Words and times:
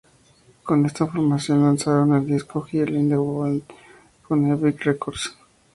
Con 0.63 0.83
esta 0.87 1.05
formación 1.05 1.61
lanzaron 1.61 2.15
el 2.15 2.25
disco 2.25 2.61
"Girl 2.63 2.95
in 2.95 3.09
the 3.09 3.17
Wind" 3.19 3.61
con 4.27 4.51
Epic 4.51 4.83
Records. 4.85 5.35